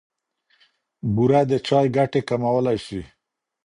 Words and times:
بوره 1.13 1.41
د 1.49 1.51
چای 1.67 1.87
ګټې 1.97 2.21
کمولای 2.29 2.77
شي. 2.85 3.01